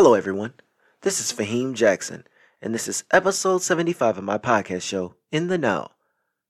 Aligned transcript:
Hello, 0.00 0.14
everyone. 0.14 0.54
This 1.00 1.18
is 1.18 1.32
Faheem 1.32 1.74
Jackson, 1.74 2.22
and 2.62 2.72
this 2.72 2.86
is 2.86 3.02
episode 3.10 3.62
75 3.62 4.18
of 4.18 4.22
my 4.22 4.38
podcast 4.38 4.82
show, 4.82 5.16
In 5.32 5.48
the 5.48 5.58
Now. 5.58 5.90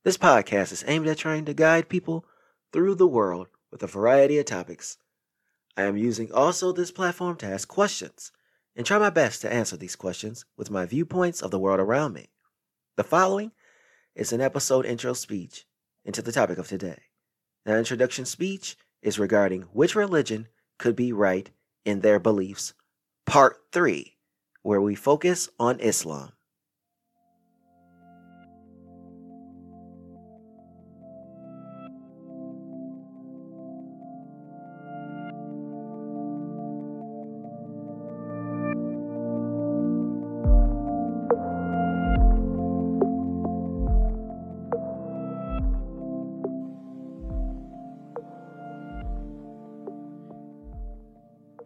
This 0.04 0.18
podcast 0.18 0.70
is 0.70 0.84
aimed 0.86 1.06
at 1.06 1.16
trying 1.16 1.46
to 1.46 1.54
guide 1.54 1.88
people 1.88 2.26
through 2.74 2.96
the 2.96 3.06
world 3.06 3.48
with 3.70 3.82
a 3.82 3.86
variety 3.86 4.36
of 4.36 4.44
topics. 4.44 4.98
I 5.78 5.84
am 5.84 5.96
using 5.96 6.30
also 6.30 6.72
this 6.72 6.90
platform 6.90 7.36
to 7.36 7.46
ask 7.46 7.66
questions 7.66 8.32
and 8.76 8.84
try 8.84 8.98
my 8.98 9.08
best 9.08 9.40
to 9.40 9.50
answer 9.50 9.78
these 9.78 9.96
questions 9.96 10.44
with 10.58 10.70
my 10.70 10.84
viewpoints 10.84 11.40
of 11.40 11.50
the 11.50 11.58
world 11.58 11.80
around 11.80 12.12
me. 12.12 12.28
The 12.96 13.02
following 13.02 13.52
is 14.14 14.30
an 14.30 14.42
episode 14.42 14.84
intro 14.84 15.14
speech 15.14 15.64
into 16.04 16.20
the 16.20 16.32
topic 16.32 16.58
of 16.58 16.68
today. 16.68 17.00
The 17.64 17.78
introduction 17.78 18.26
speech 18.26 18.76
is 19.00 19.18
regarding 19.18 19.62
which 19.72 19.96
religion 19.96 20.48
could 20.76 20.94
be 20.94 21.14
right 21.14 21.50
in 21.86 22.02
their 22.02 22.20
beliefs, 22.20 22.74
part 23.28 23.58
three, 23.72 24.16
where 24.62 24.80
we 24.80 24.94
focus 24.94 25.50
on 25.60 25.80
Islam. 25.80 26.32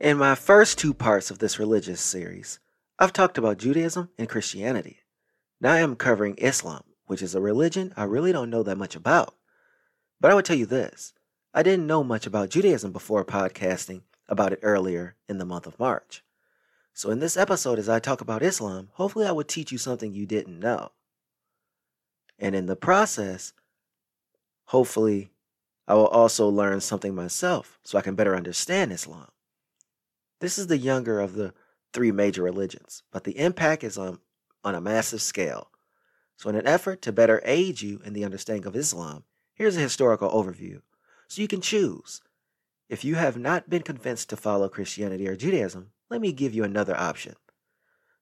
In 0.02 0.18
my 0.18 0.34
first 0.34 0.78
two 0.78 0.94
parts 0.94 1.30
of 1.30 1.38
this 1.38 1.60
religious 1.60 2.00
series, 2.00 2.58
I've 2.98 3.12
talked 3.12 3.38
about 3.38 3.58
Judaism 3.58 4.08
and 4.18 4.28
Christianity. 4.28 4.98
Now 5.60 5.74
I 5.74 5.78
am 5.78 5.94
covering 5.94 6.34
Islam, 6.38 6.82
which 7.06 7.22
is 7.22 7.36
a 7.36 7.40
religion 7.40 7.94
I 7.96 8.02
really 8.02 8.32
don't 8.32 8.50
know 8.50 8.64
that 8.64 8.76
much 8.76 8.96
about. 8.96 9.36
But 10.20 10.32
I 10.32 10.34
would 10.34 10.44
tell 10.44 10.56
you 10.56 10.66
this 10.66 11.12
I 11.54 11.62
didn't 11.62 11.86
know 11.86 12.02
much 12.02 12.26
about 12.26 12.50
Judaism 12.50 12.90
before 12.90 13.24
podcasting 13.24 14.02
about 14.28 14.52
it 14.52 14.58
earlier 14.62 15.14
in 15.28 15.38
the 15.38 15.44
month 15.44 15.68
of 15.68 15.78
March. 15.78 16.24
So, 16.92 17.12
in 17.12 17.20
this 17.20 17.36
episode, 17.36 17.78
as 17.78 17.88
I 17.88 18.00
talk 18.00 18.20
about 18.20 18.42
Islam, 18.42 18.88
hopefully 18.94 19.26
I 19.26 19.30
will 19.30 19.44
teach 19.44 19.70
you 19.70 19.78
something 19.78 20.12
you 20.12 20.26
didn't 20.26 20.58
know. 20.58 20.90
And 22.40 22.56
in 22.56 22.66
the 22.66 22.74
process, 22.74 23.52
hopefully, 24.64 25.30
I 25.86 25.94
will 25.94 26.08
also 26.08 26.48
learn 26.48 26.80
something 26.80 27.14
myself 27.14 27.78
so 27.84 27.98
I 27.98 28.02
can 28.02 28.16
better 28.16 28.34
understand 28.34 28.92
Islam. 28.92 29.28
This 30.42 30.58
is 30.58 30.66
the 30.66 30.76
younger 30.76 31.20
of 31.20 31.34
the 31.34 31.54
three 31.92 32.10
major 32.10 32.42
religions, 32.42 33.04
but 33.12 33.22
the 33.22 33.38
impact 33.38 33.84
is 33.84 33.96
on, 33.96 34.18
on 34.64 34.74
a 34.74 34.80
massive 34.80 35.22
scale. 35.22 35.70
So, 36.36 36.50
in 36.50 36.56
an 36.56 36.66
effort 36.66 37.00
to 37.02 37.12
better 37.12 37.40
aid 37.44 37.80
you 37.80 38.00
in 38.04 38.12
the 38.12 38.24
understanding 38.24 38.66
of 38.66 38.74
Islam, 38.74 39.22
here's 39.54 39.76
a 39.76 39.80
historical 39.80 40.28
overview 40.28 40.82
so 41.28 41.42
you 41.42 41.46
can 41.46 41.60
choose. 41.60 42.22
If 42.88 43.04
you 43.04 43.14
have 43.14 43.36
not 43.36 43.70
been 43.70 43.82
convinced 43.82 44.30
to 44.30 44.36
follow 44.36 44.68
Christianity 44.68 45.28
or 45.28 45.36
Judaism, 45.36 45.92
let 46.10 46.20
me 46.20 46.32
give 46.32 46.52
you 46.52 46.64
another 46.64 46.98
option. 46.98 47.36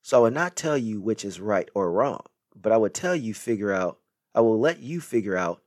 So, 0.03 0.19
I 0.19 0.21
will 0.21 0.31
not 0.31 0.57
tell 0.57 0.77
you 0.77 1.01
which 1.01 1.25
is 1.25 1.41
right 1.41 1.71
or 1.75 1.91
wrong, 1.91 2.27
but 2.55 2.71
I 2.71 2.77
will 2.77 2.91
tell 2.91 3.17
you 3.17 3.33
figure 3.33 3.73
out, 3.73 3.99
I 4.35 4.43
will 4.43 4.61
let 4.61 4.81
you 4.81 5.01
figure 5.01 5.39
out 5.39 5.63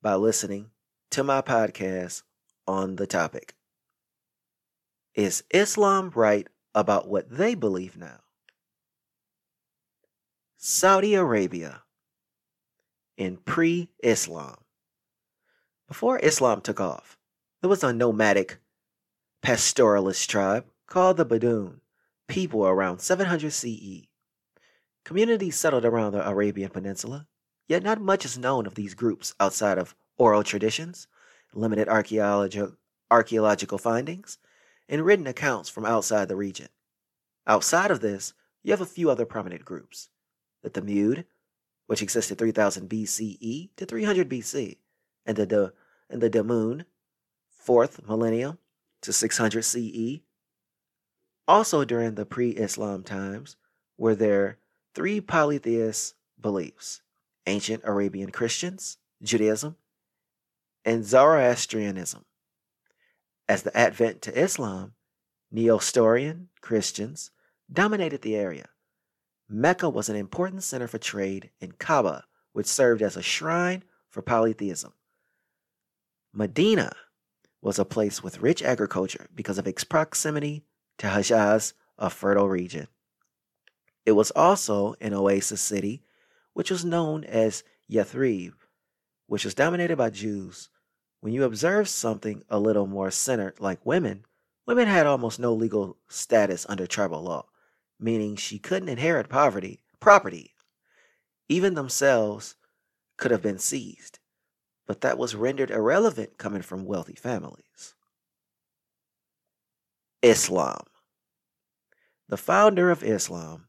by 0.00 0.14
listening 0.14 0.70
to 1.10 1.24
my 1.24 1.42
podcast 1.42 2.22
on 2.68 2.94
the 2.94 3.08
topic. 3.08 3.56
Is 5.18 5.42
Islam 5.50 6.12
right 6.14 6.46
about 6.76 7.08
what 7.08 7.28
they 7.28 7.56
believe 7.56 7.96
now? 7.96 8.20
Saudi 10.56 11.14
Arabia 11.14 11.82
in 13.16 13.38
pre 13.38 13.90
Islam. 14.00 14.58
Before 15.88 16.20
Islam 16.20 16.60
took 16.60 16.80
off, 16.80 17.18
there 17.60 17.68
was 17.68 17.82
a 17.82 17.92
nomadic 17.92 18.58
pastoralist 19.42 20.28
tribe 20.28 20.66
called 20.86 21.16
the 21.16 21.24
Bedouin, 21.24 21.80
people 22.28 22.64
around 22.64 23.00
700 23.00 23.52
CE. 23.52 24.06
Communities 25.04 25.56
settled 25.56 25.84
around 25.84 26.12
the 26.12 26.24
Arabian 26.28 26.70
Peninsula, 26.70 27.26
yet 27.66 27.82
not 27.82 28.00
much 28.00 28.24
is 28.24 28.38
known 28.38 28.66
of 28.66 28.76
these 28.76 28.94
groups 28.94 29.34
outside 29.40 29.78
of 29.78 29.96
oral 30.16 30.44
traditions, 30.44 31.08
limited 31.52 31.88
archaeological 31.88 33.78
findings, 33.78 34.38
and 34.88 35.04
written 35.04 35.26
accounts 35.26 35.68
from 35.68 35.84
outside 35.84 36.28
the 36.28 36.36
region. 36.36 36.68
Outside 37.46 37.90
of 37.90 38.00
this, 38.00 38.34
you 38.62 38.72
have 38.72 38.80
a 38.80 38.86
few 38.86 39.10
other 39.10 39.26
prominent 39.26 39.64
groups 39.64 40.08
the 40.62 40.70
Thamud, 40.70 41.24
which 41.86 42.02
existed 42.02 42.36
3000 42.38 42.88
BCE 42.88 43.70
to 43.76 43.86
300 43.86 44.28
BC, 44.28 44.76
and 45.24 45.36
the, 45.36 45.46
De- 45.46 45.72
and 46.10 46.20
the 46.20 46.28
Damun, 46.28 46.84
4th 47.66 48.06
millennium 48.06 48.58
to 49.02 49.12
600 49.12 49.62
CE. 49.62 50.20
Also, 51.46 51.84
during 51.84 52.14
the 52.14 52.26
pre 52.26 52.50
Islam 52.50 53.02
times, 53.02 53.56
were 53.96 54.14
there 54.14 54.58
three 54.94 55.20
polytheist 55.20 56.14
beliefs 56.40 57.02
ancient 57.46 57.82
Arabian 57.84 58.30
Christians, 58.30 58.98
Judaism, 59.22 59.76
and 60.84 61.04
Zoroastrianism. 61.04 62.24
As 63.48 63.62
the 63.62 63.76
advent 63.76 64.20
to 64.22 64.38
Islam, 64.38 64.92
Nestorian 65.50 66.48
Christians 66.60 67.30
dominated 67.72 68.22
the 68.22 68.36
area. 68.36 68.68
Mecca 69.48 69.88
was 69.88 70.10
an 70.10 70.16
important 70.16 70.62
center 70.62 70.86
for 70.86 70.98
trade, 70.98 71.50
and 71.60 71.78
Kaaba, 71.78 72.24
which 72.52 72.66
served 72.66 73.00
as 73.00 73.16
a 73.16 73.22
shrine 73.22 73.82
for 74.10 74.20
polytheism. 74.20 74.92
Medina 76.34 76.92
was 77.62 77.78
a 77.78 77.84
place 77.84 78.22
with 78.22 78.40
rich 78.40 78.62
agriculture 78.62 79.28
because 79.34 79.56
of 79.56 79.66
its 79.66 79.84
proximity 79.84 80.64
to 80.98 81.06
Hejaz, 81.06 81.72
a 81.98 82.10
fertile 82.10 82.48
region. 82.48 82.88
It 84.04 84.12
was 84.12 84.30
also 84.32 84.94
an 85.00 85.14
oasis 85.14 85.60
city, 85.60 86.02
which 86.52 86.70
was 86.70 86.84
known 86.84 87.24
as 87.24 87.64
Yathrib, 87.90 88.52
which 89.26 89.44
was 89.44 89.54
dominated 89.54 89.96
by 89.96 90.10
Jews 90.10 90.68
when 91.20 91.32
you 91.32 91.44
observe 91.44 91.88
something 91.88 92.42
a 92.48 92.58
little 92.58 92.86
more 92.86 93.10
centered, 93.10 93.60
like 93.60 93.84
women, 93.84 94.24
women 94.66 94.86
had 94.86 95.06
almost 95.06 95.40
no 95.40 95.52
legal 95.52 95.96
status 96.08 96.64
under 96.68 96.86
tribal 96.86 97.22
law, 97.22 97.46
meaning 97.98 98.36
she 98.36 98.58
couldn't 98.58 98.88
inherit 98.88 99.28
poverty, 99.28 99.80
property. 100.00 100.54
Even 101.48 101.74
themselves 101.74 102.54
could 103.16 103.30
have 103.30 103.42
been 103.42 103.58
seized, 103.58 104.20
but 104.86 105.00
that 105.00 105.18
was 105.18 105.34
rendered 105.34 105.70
irrelevant 105.70 106.38
coming 106.38 106.62
from 106.62 106.84
wealthy 106.84 107.14
families. 107.14 107.94
Islam. 110.22 110.82
The 112.28 112.36
founder 112.36 112.90
of 112.90 113.02
Islam. 113.02 113.68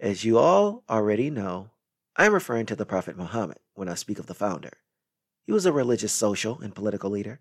As 0.00 0.24
you 0.24 0.38
all 0.38 0.84
already 0.88 1.30
know, 1.30 1.70
I'm 2.16 2.32
referring 2.32 2.66
to 2.66 2.76
the 2.76 2.86
Prophet 2.86 3.16
Muhammad 3.16 3.58
when 3.74 3.88
I 3.88 3.94
speak 3.94 4.18
of 4.18 4.26
the 4.26 4.34
founder. 4.34 4.78
He 5.48 5.52
was 5.54 5.64
a 5.64 5.72
religious, 5.72 6.12
social, 6.12 6.60
and 6.60 6.74
political 6.74 7.08
leader. 7.08 7.40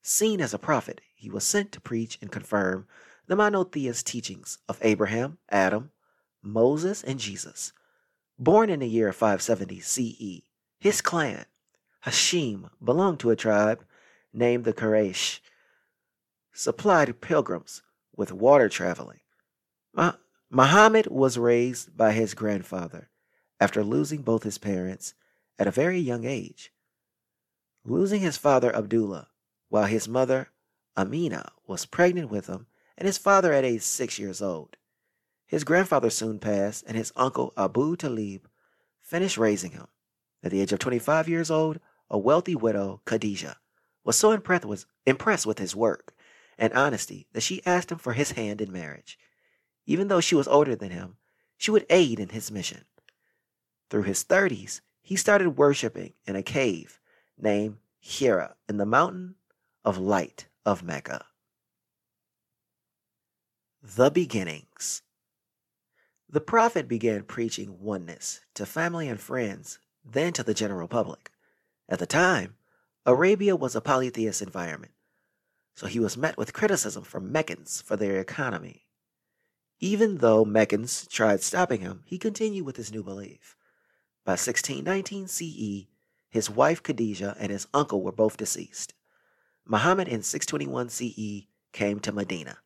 Seen 0.00 0.40
as 0.40 0.54
a 0.54 0.58
prophet, 0.58 1.02
he 1.14 1.28
was 1.28 1.44
sent 1.44 1.70
to 1.72 1.82
preach 1.82 2.18
and 2.22 2.32
confirm 2.32 2.86
the 3.26 3.36
monotheist 3.36 4.06
teachings 4.06 4.56
of 4.70 4.78
Abraham, 4.80 5.36
Adam, 5.50 5.90
Moses, 6.42 7.02
and 7.02 7.20
Jesus. 7.20 7.74
Born 8.38 8.70
in 8.70 8.80
the 8.80 8.88
year 8.88 9.12
570 9.12 9.80
CE, 9.80 10.42
his 10.80 11.02
clan, 11.02 11.44
Hashim, 12.06 12.70
belonged 12.82 13.20
to 13.20 13.28
a 13.28 13.36
tribe 13.36 13.84
named 14.32 14.64
the 14.64 14.72
Quraysh, 14.72 15.40
supplied 16.54 17.20
pilgrims 17.20 17.82
with 18.16 18.32
water 18.32 18.70
traveling. 18.70 19.20
Muhammad 20.48 21.06
was 21.08 21.36
raised 21.36 21.98
by 21.98 22.12
his 22.12 22.32
grandfather 22.32 23.10
after 23.60 23.84
losing 23.84 24.22
both 24.22 24.42
his 24.42 24.56
parents 24.56 25.12
at 25.58 25.66
a 25.66 25.70
very 25.70 25.98
young 25.98 26.24
age 26.24 26.72
losing 27.84 28.20
his 28.20 28.36
father 28.36 28.74
Abdullah 28.74 29.28
while 29.68 29.86
his 29.86 30.08
mother 30.08 30.48
Amina 30.96 31.50
was 31.66 31.86
pregnant 31.86 32.30
with 32.30 32.46
him 32.46 32.66
and 32.96 33.06
his 33.06 33.18
father 33.18 33.52
at 33.52 33.64
age 33.64 33.82
six 33.82 34.18
years 34.18 34.42
old. 34.42 34.76
His 35.46 35.64
grandfather 35.64 36.08
soon 36.08 36.38
passed, 36.38 36.84
and 36.86 36.96
his 36.96 37.12
uncle 37.14 37.52
Abu 37.56 37.96
Talib 37.96 38.48
finished 39.00 39.36
raising 39.36 39.72
him. 39.72 39.86
At 40.42 40.50
the 40.50 40.60
age 40.60 40.72
of 40.72 40.78
25 40.78 41.28
years 41.28 41.50
old, 41.50 41.78
a 42.08 42.18
wealthy 42.18 42.54
widow, 42.54 43.02
Khadijah, 43.04 43.58
was 44.04 44.16
so 44.16 44.32
impressed 44.32 44.64
with, 44.64 44.86
impressed 45.06 45.46
with 45.46 45.58
his 45.58 45.76
work 45.76 46.14
and 46.58 46.72
honesty 46.72 47.26
that 47.32 47.42
she 47.42 47.64
asked 47.66 47.92
him 47.92 47.98
for 47.98 48.14
his 48.14 48.32
hand 48.32 48.60
in 48.60 48.72
marriage. 48.72 49.18
Even 49.86 50.08
though 50.08 50.20
she 50.20 50.34
was 50.34 50.48
older 50.48 50.74
than 50.74 50.90
him, 50.90 51.16
she 51.56 51.70
would 51.70 51.86
aid 51.90 52.18
in 52.18 52.30
his 52.30 52.50
mission. 52.50 52.84
Through 53.90 54.04
his 54.04 54.24
30s, 54.24 54.80
he 55.02 55.16
started 55.16 55.50
worshiping 55.50 56.14
in 56.26 56.36
a 56.36 56.42
cave 56.42 56.98
named 57.42 57.76
Hira 57.98 58.54
in 58.68 58.76
the 58.76 58.86
mountain 58.86 59.34
of 59.84 59.98
light 59.98 60.46
of 60.64 60.82
Mecca. 60.82 61.26
The 63.82 64.10
Beginnings. 64.10 65.02
The 66.30 66.40
Prophet 66.40 66.88
began 66.88 67.24
preaching 67.24 67.80
oneness 67.80 68.40
to 68.54 68.64
family 68.64 69.08
and 69.08 69.20
friends, 69.20 69.80
then 70.04 70.32
to 70.34 70.42
the 70.42 70.54
general 70.54 70.88
public. 70.88 71.30
At 71.88 71.98
the 71.98 72.06
time, 72.06 72.54
Arabia 73.04 73.56
was 73.56 73.74
a 73.74 73.80
polytheist 73.80 74.40
environment, 74.40 74.92
so 75.74 75.86
he 75.86 75.98
was 75.98 76.16
met 76.16 76.38
with 76.38 76.52
criticism 76.52 77.02
from 77.02 77.32
Meccans 77.32 77.82
for 77.82 77.96
their 77.96 78.20
economy. 78.20 78.86
Even 79.80 80.18
though 80.18 80.44
Meccans 80.44 81.08
tried 81.08 81.42
stopping 81.42 81.80
him, 81.80 82.04
he 82.06 82.16
continued 82.16 82.64
with 82.64 82.76
his 82.76 82.92
new 82.92 83.02
belief. 83.02 83.56
By 84.24 84.32
1619 84.32 85.26
CE, 85.26 85.91
his 86.32 86.48
wife 86.48 86.82
Khadijah 86.82 87.36
and 87.38 87.52
his 87.52 87.66
uncle 87.74 88.02
were 88.02 88.10
both 88.10 88.38
deceased. 88.38 88.94
Muhammad 89.66 90.08
in 90.08 90.22
621 90.22 90.88
CE 90.88 91.46
came 91.72 92.00
to 92.00 92.10
Medina. 92.10 92.56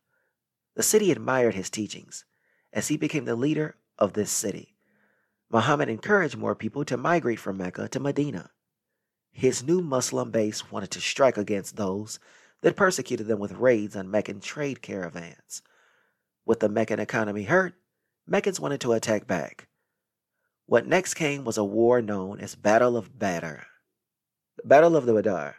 The 0.76 0.84
city 0.84 1.10
admired 1.10 1.54
his 1.54 1.68
teachings 1.68 2.24
as 2.72 2.86
he 2.88 2.96
became 2.96 3.24
the 3.24 3.34
leader 3.34 3.76
of 3.98 4.12
this 4.12 4.30
city. 4.30 4.76
Muhammad 5.50 5.88
encouraged 5.88 6.36
more 6.36 6.54
people 6.54 6.84
to 6.84 6.96
migrate 6.96 7.40
from 7.40 7.56
Mecca 7.56 7.88
to 7.88 7.98
Medina. 7.98 8.50
His 9.32 9.64
new 9.64 9.82
Muslim 9.82 10.30
base 10.30 10.70
wanted 10.70 10.92
to 10.92 11.00
strike 11.00 11.36
against 11.36 11.74
those 11.74 12.20
that 12.60 12.76
persecuted 12.76 13.26
them 13.26 13.40
with 13.40 13.52
raids 13.52 13.96
on 13.96 14.10
Meccan 14.10 14.38
trade 14.38 14.80
caravans. 14.80 15.60
With 16.44 16.60
the 16.60 16.68
Meccan 16.68 17.00
economy 17.00 17.42
hurt, 17.42 17.74
Meccans 18.28 18.60
wanted 18.60 18.80
to 18.82 18.92
attack 18.92 19.26
back. 19.26 19.66
What 20.68 20.84
next 20.84 21.14
came 21.14 21.44
was 21.44 21.56
a 21.56 21.64
war 21.64 22.02
known 22.02 22.40
as 22.40 22.56
Battle 22.56 22.96
of 22.96 23.16
Badr. 23.16 23.62
The 24.56 24.66
Battle 24.66 24.96
of 24.96 25.06
the 25.06 25.14
Badr 25.14 25.58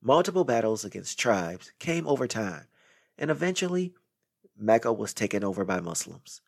Multiple 0.00 0.42
battles 0.42 0.84
against 0.84 1.20
tribes 1.20 1.70
came 1.78 2.08
over 2.08 2.26
time, 2.26 2.66
and 3.16 3.30
eventually 3.30 3.94
Mecca 4.58 4.92
was 4.92 5.14
taken 5.14 5.44
over 5.44 5.64
by 5.64 5.78
Muslims. 5.78 6.40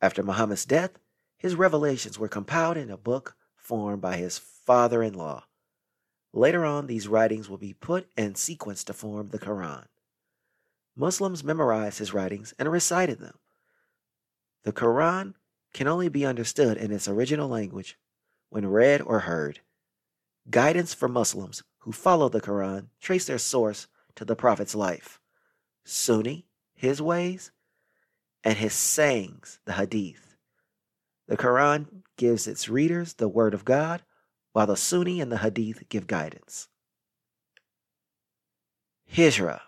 After 0.00 0.22
Muhammad's 0.22 0.64
death, 0.64 0.92
his 1.36 1.54
revelations 1.54 2.18
were 2.18 2.26
compiled 2.26 2.78
in 2.78 2.90
a 2.90 2.96
book 2.96 3.36
formed 3.54 4.00
by 4.00 4.16
his 4.16 4.38
father 4.38 5.02
in 5.02 5.12
law. 5.12 5.44
Later 6.32 6.64
on, 6.64 6.86
these 6.86 7.06
writings 7.06 7.50
will 7.50 7.58
be 7.58 7.74
put 7.74 8.08
in 8.16 8.34
sequence 8.34 8.82
to 8.84 8.94
form 8.94 9.28
the 9.28 9.38
Quran. 9.38 9.84
Muslims 10.96 11.44
memorized 11.44 11.98
his 11.98 12.14
writings 12.14 12.54
and 12.58 12.72
recited 12.72 13.18
them. 13.18 13.38
The 14.62 14.72
Quran 14.72 15.34
can 15.72 15.88
only 15.88 16.08
be 16.08 16.26
understood 16.26 16.76
in 16.76 16.92
its 16.92 17.08
original 17.08 17.48
language 17.48 17.98
when 18.50 18.66
read 18.66 19.00
or 19.00 19.20
heard. 19.20 19.60
Guidance 20.50 20.92
for 20.92 21.08
Muslims 21.08 21.62
who 21.80 21.92
follow 21.92 22.28
the 22.28 22.40
Quran 22.40 22.88
trace 23.00 23.26
their 23.26 23.38
source 23.38 23.86
to 24.16 24.24
the 24.24 24.36
Prophet's 24.36 24.74
life. 24.74 25.20
Sunni, 25.84 26.46
his 26.74 27.00
ways, 27.00 27.50
and 28.44 28.56
his 28.58 28.74
sayings, 28.74 29.58
the 29.64 29.72
Hadith. 29.74 30.36
The 31.28 31.36
Quran 31.36 32.02
gives 32.16 32.46
its 32.46 32.68
readers 32.68 33.14
the 33.14 33.28
Word 33.28 33.54
of 33.54 33.64
God, 33.64 34.02
while 34.52 34.66
the 34.66 34.76
Sunni 34.76 35.20
and 35.20 35.32
the 35.32 35.38
Hadith 35.38 35.88
give 35.88 36.06
guidance. 36.06 36.68
Hijrah 39.08 39.62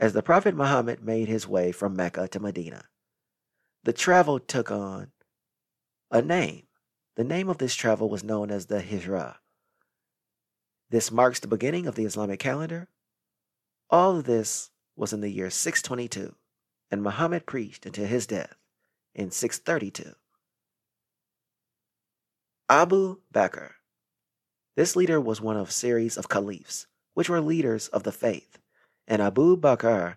As 0.00 0.12
the 0.12 0.22
Prophet 0.22 0.54
Muhammad 0.54 1.02
made 1.02 1.28
his 1.28 1.46
way 1.46 1.72
from 1.72 1.96
Mecca 1.96 2.28
to 2.28 2.40
Medina, 2.40 2.84
the 3.84 3.92
travel 3.92 4.38
took 4.38 4.70
on 4.70 5.12
a 6.10 6.22
name. 6.22 6.64
The 7.16 7.24
name 7.24 7.48
of 7.48 7.58
this 7.58 7.74
travel 7.74 8.08
was 8.08 8.22
known 8.22 8.50
as 8.50 8.66
the 8.66 8.80
Hijrah. 8.80 9.38
This 10.90 11.10
marks 11.10 11.40
the 11.40 11.48
beginning 11.48 11.86
of 11.86 11.94
the 11.94 12.04
Islamic 12.04 12.40
calendar. 12.40 12.88
All 13.90 14.16
of 14.16 14.24
this 14.24 14.70
was 14.96 15.12
in 15.12 15.20
the 15.20 15.30
year 15.30 15.50
622, 15.50 16.34
and 16.90 17.02
Muhammad 17.02 17.46
preached 17.46 17.86
until 17.86 18.06
his 18.06 18.26
death 18.26 18.54
in 19.14 19.30
632. 19.30 20.14
Abu 22.68 23.18
Bakr. 23.32 23.72
This 24.76 24.94
leader 24.94 25.20
was 25.20 25.40
one 25.40 25.56
of 25.56 25.70
a 25.70 25.72
series 25.72 26.16
of 26.16 26.28
caliphs, 26.28 26.86
which 27.14 27.28
were 27.28 27.40
leaders 27.40 27.88
of 27.88 28.04
the 28.04 28.12
faith, 28.12 28.58
and 29.06 29.20
Abu 29.20 29.56
Bakr 29.56 30.16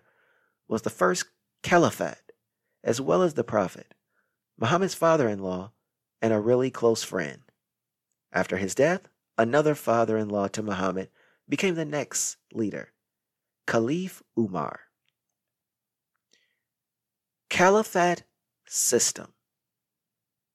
was 0.68 0.82
the 0.82 0.90
first 0.90 1.24
caliphate, 1.62 2.21
as 2.84 3.00
well 3.00 3.22
as 3.22 3.34
the 3.34 3.44
prophet, 3.44 3.94
Muhammad's 4.58 4.94
father 4.94 5.28
in 5.28 5.38
law, 5.38 5.72
and 6.20 6.32
a 6.32 6.40
really 6.40 6.70
close 6.70 7.02
friend. 7.02 7.40
After 8.32 8.56
his 8.56 8.74
death, 8.74 9.08
another 9.36 9.74
father 9.74 10.16
in 10.16 10.28
law 10.28 10.48
to 10.48 10.62
Muhammad 10.62 11.08
became 11.48 11.74
the 11.74 11.84
next 11.84 12.36
leader, 12.52 12.92
Caliph 13.66 14.22
Umar. 14.38 14.80
Caliphate 17.48 18.24
System 18.66 19.32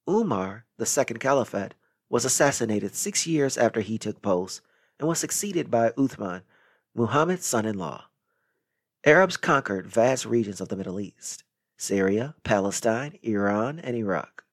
Umar, 0.10 0.66
the 0.78 0.86
second 0.86 1.20
caliphate, 1.20 1.76
was 2.10 2.26
assassinated 2.26 2.96
six 2.96 3.28
years 3.28 3.58
after 3.58 3.82
he 3.82 3.98
took 3.98 4.22
post 4.22 4.62
and 5.00 5.08
was 5.08 5.20
succeeded 5.20 5.70
by 5.70 5.92
Uthman, 5.92 6.42
Muhammad's 6.96 7.46
son 7.46 7.66
in 7.66 7.78
law. 7.78 8.06
Arabs 9.06 9.38
conquered 9.38 9.86
vast 9.86 10.26
regions 10.26 10.60
of 10.60 10.70
the 10.70 10.76
Middle 10.76 11.00
East 11.00 11.44
Syria, 11.78 12.36
Palestine, 12.44 13.20
Iran, 13.22 13.80
and 13.80 13.96
Iraq. 13.96 14.44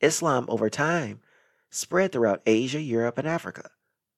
Islam 0.00 0.44
over 0.48 0.68
time 0.68 1.20
spread 1.70 2.12
throughout 2.12 2.42
Asia, 2.44 2.80
Europe, 2.80 3.18
and 3.18 3.26
Africa. 3.26 3.70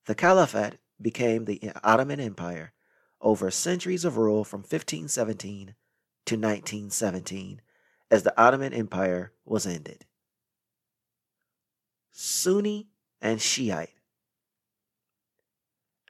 The 0.07 0.15
Caliphate 0.15 0.79
became 1.01 1.45
the 1.45 1.73
Ottoman 1.83 2.21
Empire 2.21 2.73
over 3.21 3.51
centuries 3.51 4.05
of 4.05 4.17
rule 4.17 4.45
from 4.45 4.61
1517 4.61 5.75
to 6.27 6.35
1917 6.35 7.63
as 8.11 8.23
the 8.23 8.39
Ottoman 8.41 8.75
Empire 8.75 9.33
was 9.45 9.67
ended. 9.67 10.05
Sunni 12.11 12.89
and 13.21 13.41
Shiite. 13.41 13.91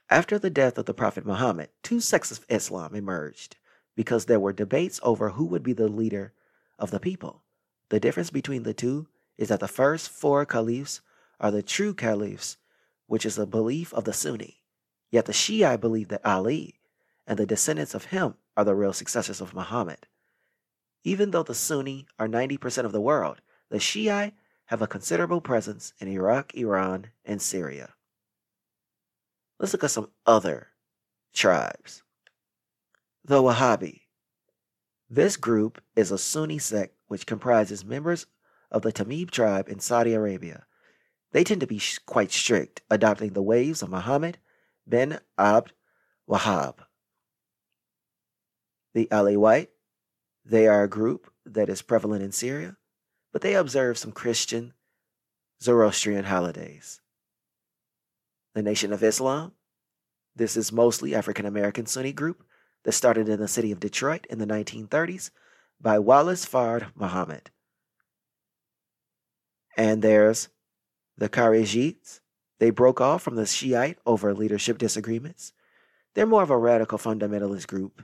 After 0.09 0.37
the 0.37 0.49
death 0.49 0.77
of 0.77 0.85
the 0.85 0.93
Prophet 0.93 1.25
Muhammad, 1.25 1.69
two 1.81 1.99
sects 1.99 2.31
of 2.31 2.45
Islam 2.47 2.93
emerged 2.93 3.57
because 3.95 4.25
there 4.25 4.39
were 4.39 4.53
debates 4.53 4.99
over 5.03 5.29
who 5.29 5.45
would 5.45 5.63
be 5.63 5.73
the 5.73 5.87
leader 5.87 6.33
of 6.77 6.91
the 6.91 6.99
people. 6.99 7.43
The 7.89 7.99
difference 7.99 8.29
between 8.29 8.63
the 8.63 8.73
two 8.73 9.07
is 9.37 9.49
that 9.49 9.59
the 9.59 9.67
first 9.67 10.09
four 10.09 10.45
caliphs 10.45 11.01
are 11.39 11.51
the 11.51 11.63
true 11.63 11.93
caliphs, 11.93 12.57
which 13.07 13.25
is 13.25 13.35
the 13.35 13.45
belief 13.45 13.93
of 13.93 14.05
the 14.05 14.13
Sunni. 14.13 14.63
Yet 15.11 15.25
the 15.25 15.33
Shiite 15.33 15.81
believe 15.81 16.09
that 16.09 16.25
Ali 16.25 16.79
and 17.27 17.37
the 17.37 17.45
descendants 17.45 17.93
of 17.93 18.05
him 18.05 18.35
are 18.57 18.63
the 18.63 18.75
real 18.75 18.93
successors 18.93 19.41
of 19.41 19.53
Muhammad. 19.53 20.07
Even 21.03 21.31
though 21.31 21.43
the 21.43 21.53
Sunni 21.53 22.07
are 22.17 22.27
90% 22.27 22.85
of 22.85 22.91
the 22.91 23.01
world, 23.01 23.41
the 23.69 23.79
Shiite 23.79 24.33
have 24.65 24.81
a 24.81 24.87
considerable 24.87 25.41
presence 25.41 25.93
in 25.99 26.07
Iraq, 26.07 26.55
Iran, 26.55 27.11
and 27.23 27.41
Syria. 27.41 27.93
Let's 29.59 29.73
look 29.73 29.83
at 29.83 29.91
some 29.91 30.09
other 30.25 30.69
tribes. 31.33 32.01
The 33.27 33.41
Wahhabi. 33.41 34.01
This 35.09 35.35
group 35.35 35.81
is 35.95 36.11
a 36.11 36.17
Sunni 36.19 36.59
sect 36.59 36.95
which 37.07 37.25
comprises 37.25 37.83
members 37.83 38.27
of 38.69 38.83
the 38.83 38.93
Tamim 38.93 39.31
tribe 39.31 39.67
in 39.67 39.79
Saudi 39.79 40.13
Arabia. 40.13 40.67
They 41.31 41.43
tend 41.43 41.61
to 41.61 41.67
be 41.67 41.81
quite 42.05 42.31
strict, 42.31 42.83
adopting 42.87 43.33
the 43.33 43.41
ways 43.41 43.81
of 43.81 43.89
Muhammad 43.89 44.37
bin 44.87 45.17
Abd 45.39 45.73
Wahhab. 46.29 46.75
The 48.93 49.07
Alawite, 49.07 49.69
they 50.45 50.67
are 50.67 50.83
a 50.83 50.87
group 50.87 51.31
that 51.47 51.67
is 51.67 51.81
prevalent 51.81 52.21
in 52.21 52.31
Syria, 52.31 52.77
but 53.33 53.41
they 53.41 53.55
observe 53.55 53.97
some 53.97 54.11
Christian 54.11 54.73
Zoroastrian 55.63 56.25
holidays. 56.25 57.01
The 58.53 58.61
Nation 58.61 58.93
of 58.93 59.01
Islam, 59.01 59.53
this 60.35 60.55
is 60.55 60.71
mostly 60.71 61.15
African 61.15 61.47
American 61.47 61.87
Sunni 61.87 62.13
group 62.13 62.43
that 62.85 62.93
started 62.93 63.27
in 63.27 63.39
the 63.39 63.47
city 63.47 63.71
of 63.71 63.79
Detroit 63.79 64.25
in 64.29 64.37
the 64.37 64.45
1930s 64.45 65.31
by 65.81 65.99
Wallace 65.99 66.45
Fard 66.45 66.91
Muhammad. 66.95 67.49
And 69.75 70.01
there's 70.01 70.47
the 71.17 71.27
Kharijites. 71.27 72.21
They 72.59 72.69
broke 72.69 73.01
off 73.01 73.23
from 73.23 73.35
the 73.35 73.45
Shiite 73.45 73.97
over 74.05 74.33
leadership 74.33 74.77
disagreements. 74.77 75.51
They're 76.13 76.25
more 76.25 76.43
of 76.43 76.49
a 76.51 76.57
radical 76.57 76.97
fundamentalist 76.97 77.67
group 77.67 78.03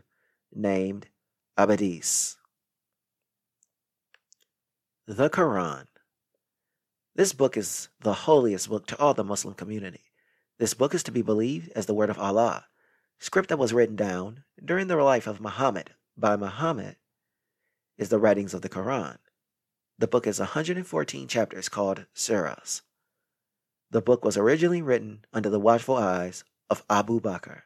named 0.52 1.08
Ahmadis. 1.58 2.36
The 5.08 5.30
Quran. 5.30 5.86
This 7.16 7.34
book 7.34 7.56
is 7.56 7.90
the 8.02 8.14
holiest 8.14 8.68
book 8.68 8.88
to 8.88 9.00
all 9.00 9.14
the 9.14 9.24
Muslim 9.24 9.54
community. 9.54 10.12
This 10.58 10.74
book 10.74 10.94
is 10.94 11.04
to 11.04 11.12
be 11.12 11.22
believed 11.22 11.72
as 11.76 11.86
the 11.86 11.94
word 11.94 12.10
of 12.10 12.20
Allah, 12.20 12.66
script 13.22 13.50
that 13.50 13.60
was 13.60 13.72
written 13.72 13.96
down 13.96 14.44
during 14.66 14.88
the 14.88 14.96
life 14.96 15.28
of 15.28 15.40
Muhammad 15.40 15.92
by 16.18 16.36
Muhammad 16.36 16.96
is 17.96 18.10
the 18.10 18.18
writings 18.18 18.56
of 18.56 18.64
the 18.64 18.70
Quran. 18.70 19.18
The 20.00 20.08
book 20.08 20.26
is 20.26 20.40
114 20.40 21.28
chapters 21.28 21.70
called 21.70 22.08
surahs. 22.16 22.82
The 23.92 24.02
book 24.02 24.26
was 24.26 24.38
originally 24.38 24.82
written 24.82 25.24
under 25.32 25.52
the 25.52 25.60
watchful 25.60 25.98
eyes 25.98 26.44
of 26.68 26.84
Abu 26.90 27.22
Bakr. 27.22 27.62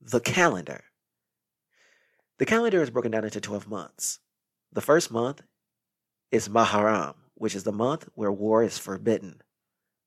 The 0.00 0.20
calendar. 0.20 0.84
The 2.38 2.46
calendar 2.46 2.80
is 2.80 2.88
broken 2.88 3.10
down 3.10 3.24
into 3.24 3.40
12 3.40 3.68
months. 3.68 4.20
The 4.72 4.80
first 4.80 5.10
month 5.10 5.42
is 6.30 6.48
Muharram, 6.48 7.16
which 7.34 7.54
is 7.54 7.64
the 7.64 7.72
month 7.72 8.08
where 8.14 8.32
war 8.32 8.62
is 8.62 8.78
forbidden. 8.78 9.42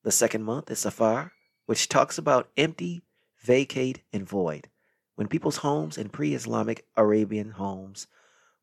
The 0.04 0.12
second 0.12 0.44
month 0.44 0.72
is 0.72 0.80
Safar, 0.80 1.34
which 1.66 1.90
talks 1.90 2.18
about 2.18 2.50
empty, 2.58 3.02
vacate, 3.42 4.02
and 4.12 4.28
void, 4.28 4.70
when 5.16 5.28
people's 5.28 5.58
homes 5.58 5.98
in 5.98 6.10
pre 6.10 6.34
Islamic 6.34 6.86
Arabian 6.96 7.52
homes 7.52 8.08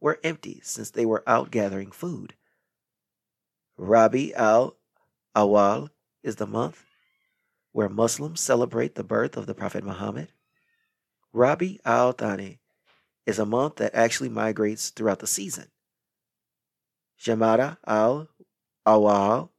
were 0.01 0.21
empty 0.23 0.61
since 0.63 0.91
they 0.91 1.07
were 1.07 1.25
out 1.27 1.51
gathering 1.51 1.91
food. 1.91 2.35
Rabi 3.77 4.35
al 4.35 4.77
Awal 5.35 5.91
is 6.23 6.37
the 6.37 6.47
month 6.47 6.85
where 7.73 7.89
Muslims 7.89 8.41
celebrate 8.41 8.95
the 8.95 9.05
birth 9.05 9.37
of 9.37 9.47
the 9.47 9.55
Prophet 9.55 9.85
Muhammad. 9.85 10.33
Rabi 11.33 11.81
al 11.85 12.13
Thani 12.13 12.59
is 13.27 13.39
a 13.39 13.47
month 13.47 13.77
that 13.77 13.95
actually 13.95 14.31
migrates 14.31 14.91
throughout 14.91 15.21
the 15.21 15.27
season. 15.27 15.67
Jamada 17.21 17.77
al 17.87 18.29
Awal 18.87 19.51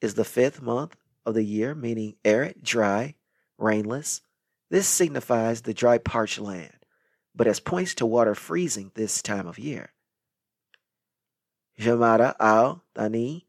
is 0.00 0.14
the 0.14 0.24
fifth 0.24 0.62
month 0.62 0.96
of 1.24 1.34
the 1.34 1.44
year, 1.44 1.74
meaning 1.74 2.16
arid, 2.24 2.62
dry, 2.62 3.14
rainless. 3.58 4.22
This 4.70 4.86
signifies 4.86 5.62
the 5.62 5.74
dry, 5.74 5.98
parched 5.98 6.38
land, 6.38 6.76
but 7.34 7.46
as 7.46 7.60
points 7.60 7.94
to 7.96 8.06
water 8.06 8.34
freezing 8.34 8.92
this 8.94 9.22
time 9.22 9.46
of 9.46 9.58
year. 9.58 9.92
Jamada 11.78 12.34
al 12.38 12.84
Thani 12.94 13.46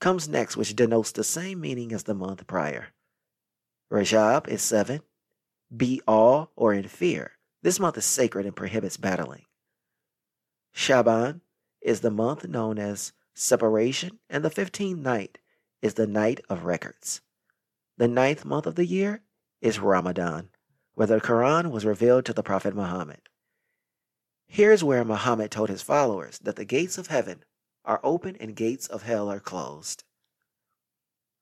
comes 0.00 0.28
next, 0.28 0.56
which 0.56 0.74
denotes 0.74 1.12
the 1.12 1.24
same 1.24 1.60
meaning 1.60 1.92
as 1.92 2.04
the 2.04 2.14
month 2.14 2.46
prior. 2.46 2.88
Rajab 3.90 4.48
is 4.48 4.62
seven. 4.62 5.00
Be 5.74 6.00
awe 6.06 6.46
or 6.56 6.72
in 6.72 6.88
fear. 6.88 7.32
This 7.62 7.78
month 7.78 7.96
is 7.98 8.04
sacred 8.04 8.46
and 8.46 8.56
prohibits 8.56 8.96
battling. 8.96 9.44
Shaban 10.72 11.42
is 11.80 12.00
the 12.00 12.10
month 12.10 12.48
known 12.48 12.78
as 12.78 13.12
separation, 13.34 14.18
and 14.28 14.44
the 14.44 14.50
15th 14.50 14.98
night 14.98 15.38
is 15.82 15.94
the 15.94 16.06
night 16.06 16.40
of 16.48 16.64
records. 16.64 17.20
The 17.98 18.08
ninth 18.08 18.44
month 18.44 18.66
of 18.66 18.76
the 18.76 18.86
year 18.86 19.22
is 19.60 19.78
Ramadan, 19.78 20.48
where 20.94 21.06
the 21.06 21.20
Quran 21.20 21.70
was 21.70 21.84
revealed 21.84 22.24
to 22.26 22.32
the 22.32 22.42
Prophet 22.42 22.74
Muhammad. 22.74 23.20
Here's 24.46 24.84
where 24.84 25.04
Muhammad 25.04 25.50
told 25.50 25.68
his 25.68 25.82
followers 25.82 26.38
that 26.40 26.56
the 26.56 26.64
gates 26.64 26.98
of 26.98 27.08
heaven 27.08 27.44
are 27.84 28.00
open 28.02 28.36
and 28.36 28.54
gates 28.54 28.86
of 28.86 29.02
hell 29.02 29.30
are 29.30 29.40
closed. 29.40 30.04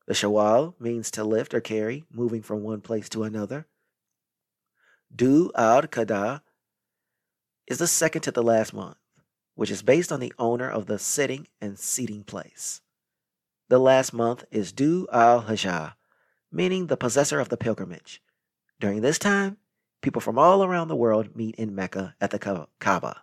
The 0.07 0.15
Shawwal 0.15 0.75
means 0.81 1.11
to 1.13 1.25
lift 1.25 1.55
or 1.55 1.61
carry, 1.61 2.05
moving 2.11 2.43
from 2.43 2.63
one 2.63 2.81
place 2.81 3.09
to 3.11 3.23
another. 3.23 3.67
Du 5.15 5.53
al 5.55 5.83
Qada 5.83 6.41
is 7.67 7.79
the 7.79 7.87
second 7.87 8.23
to 8.23 8.31
the 8.31 8.43
last 8.43 8.73
month, 8.73 8.97
which 9.55 9.71
is 9.71 9.83
based 9.83 10.11
on 10.11 10.21
the 10.21 10.33
owner 10.39 10.69
of 10.69 10.87
the 10.87 10.99
sitting 10.99 11.47
and 11.61 11.79
seating 11.79 12.25
place. 12.25 12.81
The 13.71 13.79
last 13.79 14.13
month 14.13 14.45
is 14.51 14.73
Du 14.73 15.07
al 15.13 15.43
Hajjah, 15.45 15.93
meaning 16.51 16.89
the 16.89 16.97
possessor 16.97 17.39
of 17.39 17.51
the 17.51 17.57
pilgrimage. 17.57 18.21
During 18.81 19.01
this 19.01 19.17
time, 19.17 19.59
people 20.03 20.21
from 20.21 20.41
all 20.41 20.65
around 20.65 20.89
the 20.89 20.97
world 20.97 21.37
meet 21.37 21.55
in 21.55 21.73
Mecca 21.73 22.17
at 22.21 22.33
the 22.33 22.69
Kaaba. 22.81 23.23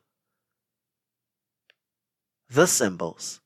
The 2.49 2.65
symbols. 2.65 3.41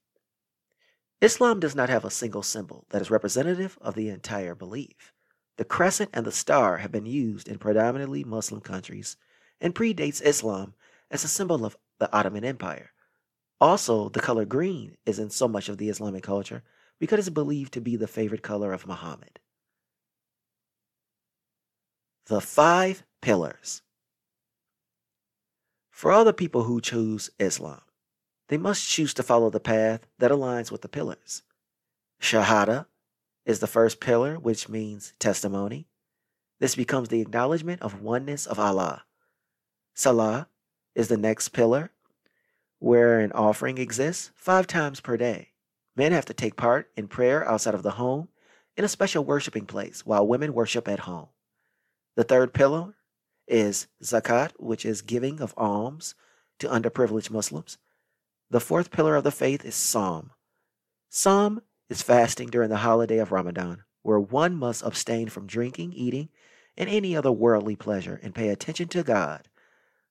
Islam 1.21 1.59
does 1.59 1.73
not 1.73 1.89
have 1.89 2.05
a 2.05 2.11
single 2.11 2.43
symbol 2.43 2.85
that 2.91 3.01
is 3.01 3.09
representative 3.09 3.79
of 3.81 3.95
the 3.95 4.09
entire 4.09 4.53
belief. 4.53 5.11
The 5.57 5.65
crescent 5.65 6.11
and 6.13 6.23
the 6.23 6.31
star 6.31 6.77
have 6.77 6.91
been 6.91 7.07
used 7.07 7.47
in 7.47 7.57
predominantly 7.57 8.23
Muslim 8.23 8.61
countries 8.61 9.17
and 9.59 9.73
predates 9.73 10.21
Islam 10.21 10.75
as 11.09 11.23
a 11.23 11.27
symbol 11.27 11.65
of 11.65 11.75
the 11.97 12.15
Ottoman 12.15 12.45
Empire. 12.45 12.91
Also, 13.59 14.09
the 14.09 14.19
color 14.19 14.45
green 14.45 14.97
is 15.07 15.17
in 15.17 15.31
so 15.31 15.47
much 15.47 15.67
of 15.67 15.79
the 15.79 15.89
Islamic 15.89 16.21
culture 16.21 16.61
because 17.01 17.17
it 17.17 17.21
is 17.21 17.29
believed 17.31 17.73
to 17.73 17.81
be 17.81 17.95
the 17.95 18.07
favorite 18.07 18.43
color 18.43 18.71
of 18.71 18.85
Muhammad. 18.85 19.39
The 22.27 22.39
Five 22.39 23.03
Pillars. 23.23 23.81
For 25.89 26.11
all 26.11 26.23
the 26.23 26.31
people 26.31 26.63
who 26.63 26.79
choose 26.79 27.31
Islam, 27.39 27.81
they 28.49 28.57
must 28.57 28.87
choose 28.87 29.15
to 29.15 29.23
follow 29.23 29.49
the 29.49 29.59
path 29.59 30.05
that 30.19 30.29
aligns 30.29 30.71
with 30.71 30.83
the 30.83 30.87
pillars. 30.87 31.41
Shahada 32.21 32.85
is 33.47 33.59
the 33.59 33.67
first 33.67 33.99
pillar, 33.99 34.35
which 34.35 34.69
means 34.69 35.13
testimony. 35.17 35.87
This 36.59 36.75
becomes 36.75 37.09
the 37.09 37.21
acknowledgement 37.21 37.81
of 37.81 38.03
oneness 38.03 38.45
of 38.45 38.59
Allah. 38.59 39.05
Salah 39.95 40.49
is 40.93 41.07
the 41.07 41.17
next 41.17 41.49
pillar, 41.49 41.89
where 42.77 43.19
an 43.19 43.31
offering 43.31 43.79
exists 43.79 44.29
five 44.35 44.67
times 44.67 44.99
per 44.99 45.17
day. 45.17 45.50
Men 45.95 46.11
have 46.11 46.25
to 46.25 46.33
take 46.33 46.55
part 46.55 46.89
in 46.95 47.07
prayer 47.07 47.47
outside 47.47 47.73
of 47.73 47.83
the 47.83 47.91
home 47.91 48.29
in 48.77 48.85
a 48.85 48.89
special 48.89 49.23
worshiping 49.23 49.65
place 49.65 50.05
while 50.05 50.27
women 50.27 50.53
worship 50.53 50.87
at 50.87 51.01
home. 51.01 51.27
The 52.15 52.23
third 52.23 52.53
pillar 52.53 52.95
is 53.47 53.87
zakat, 54.01 54.51
which 54.57 54.85
is 54.85 55.01
giving 55.01 55.41
of 55.41 55.53
alms 55.57 56.15
to 56.59 56.67
underprivileged 56.67 57.31
Muslims. 57.31 57.77
The 58.49 58.59
fourth 58.59 58.91
pillar 58.91 59.15
of 59.15 59.23
the 59.23 59.31
faith 59.31 59.65
is 59.65 59.75
Sawm. 59.75 60.31
Sawm 61.09 61.61
is 61.89 62.01
fasting 62.01 62.49
during 62.49 62.69
the 62.69 62.77
holiday 62.77 63.17
of 63.17 63.31
Ramadan, 63.31 63.83
where 64.01 64.19
one 64.19 64.55
must 64.55 64.83
abstain 64.83 65.27
from 65.29 65.47
drinking, 65.47 65.93
eating, 65.93 66.29
and 66.77 66.89
any 66.89 67.15
other 67.15 67.31
worldly 67.31 67.75
pleasure 67.75 68.19
and 68.23 68.35
pay 68.35 68.49
attention 68.49 68.87
to 68.89 69.03
God. 69.03 69.49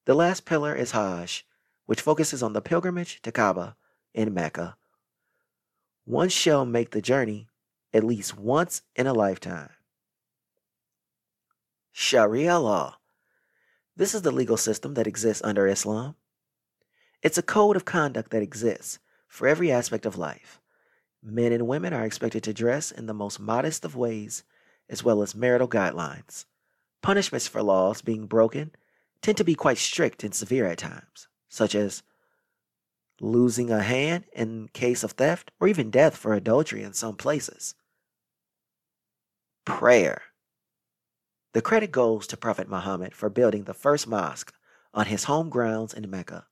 The 0.05 0.15
last 0.15 0.45
pillar 0.45 0.75
is 0.75 0.93
Hajj, 0.93 1.47
which 1.87 2.01
focuses 2.01 2.43
on 2.43 2.53
the 2.53 2.61
pilgrimage 2.61 3.23
to 3.23 3.33
Kaaba 3.33 3.77
in 4.13 4.35
Mecca 4.35 4.77
one 6.11 6.29
shall 6.29 6.67
make 6.67 6.91
the 6.91 7.01
journey 7.01 7.47
at 7.95 8.03
least 8.03 8.37
once 8.37 8.83
in 8.97 9.07
a 9.07 9.13
lifetime. 9.13 9.71
Sharia 11.93 12.59
law. 12.59 12.97
This 13.97 14.13
is 14.13 14.23
the 14.23 14.33
legal 14.33 14.57
system 14.57 14.95
that 14.95 15.07
exists 15.07 15.43
under 15.45 15.69
Islam. 15.69 16.17
It's 17.23 17.39
a 17.39 17.43
code 17.43 17.77
of 17.77 17.85
conduct 17.85 18.31
that 18.31 18.43
exists 18.43 18.99
for 19.29 19.47
every 19.47 19.71
aspect 19.71 20.05
of 20.05 20.19
life. 20.19 20.61
Men 21.23 21.53
and 21.53 21.69
women 21.69 21.93
are 21.93 22.05
expected 22.05 22.43
to 22.45 22.55
dress 22.55 22.91
in 22.91 23.07
the 23.07 23.15
most 23.15 23.39
modest 23.39 23.85
of 23.85 23.95
ways, 23.95 24.43
as 24.89 25.05
well 25.05 25.23
as 25.23 25.37
marital 25.37 25.69
guidelines. 25.69 26.45
Punishments 27.03 27.47
for 27.47 27.63
laws 27.63 28.03
being 28.03 28.27
broken 28.27 28.73
tend 29.23 29.37
to 29.37 29.45
be 29.45 29.55
quite 29.55 29.79
strict 29.79 30.25
and 30.25 30.35
severe 30.35 30.67
at 30.67 30.79
times, 30.79 31.29
such 31.49 31.77
as 31.77 32.03
losing 33.21 33.71
a 33.71 33.83
hand 33.83 34.25
in 34.33 34.69
case 34.73 35.05
of 35.05 35.13
theft, 35.13 35.51
or 35.61 35.69
even 35.69 35.91
death 35.91 36.17
for 36.17 36.35
adultery 36.35 36.83
in 36.83 36.93
some 36.93 37.17
places. 37.17 37.75
Prayer. 39.65 40.23
The 41.53 41.63
credit 41.63 41.93
goes 41.93 42.27
to 42.29 42.37
Prophet 42.37 42.69
Muhammad 42.69 43.15
for 43.15 43.29
building 43.29 43.65
the 43.65 43.75
first 43.75 44.07
mosque 44.07 44.53
on 44.95 45.07
his 45.07 45.25
home 45.25 45.49
grounds 45.51 45.93
in 45.93 46.09
Mecca. 46.09 46.47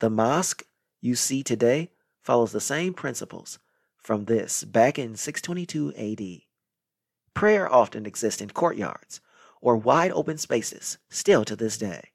The 0.00 0.10
mosque 0.10 0.64
you 1.00 1.14
see 1.14 1.42
today 1.42 1.90
follows 2.22 2.52
the 2.52 2.60
same 2.60 2.94
principles 2.94 3.58
from 3.96 4.24
this 4.24 4.64
back 4.64 4.98
in 4.98 5.16
622 5.16 5.92
AD. 5.96 6.42
Prayer 7.34 7.72
often 7.72 8.06
exists 8.06 8.40
in 8.40 8.50
courtyards 8.50 9.20
or 9.60 9.76
wide 9.76 10.12
open 10.12 10.38
spaces 10.38 10.98
still 11.08 11.44
to 11.44 11.56
this 11.56 11.76
day. 11.76 12.10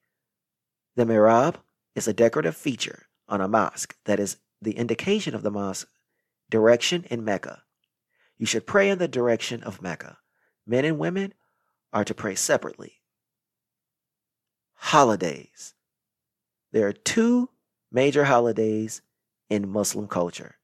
The 0.95 1.05
mihrab 1.05 1.55
is 1.95 2.07
a 2.07 2.13
decorative 2.13 2.55
feature 2.55 3.08
on 3.29 3.41
a 3.41 3.47
mosque. 3.47 3.95
That 4.05 4.19
is 4.19 4.37
the 4.61 4.73
indication 4.73 5.33
of 5.33 5.43
the 5.43 5.51
mosque 5.51 5.87
direction 6.49 7.05
in 7.09 7.23
Mecca. 7.23 7.63
You 8.37 8.45
should 8.45 8.67
pray 8.67 8.89
in 8.89 8.97
the 8.97 9.07
direction 9.07 9.63
of 9.63 9.81
Mecca. 9.81 10.17
Men 10.65 10.85
and 10.85 10.99
women 10.99 11.33
are 11.93 12.05
to 12.05 12.13
pray 12.13 12.35
separately. 12.35 13.01
Holidays. 14.75 15.73
There 16.71 16.87
are 16.87 16.93
two 16.93 17.49
major 17.91 18.25
holidays 18.25 19.01
in 19.49 19.69
Muslim 19.69 20.07
culture 20.07 20.55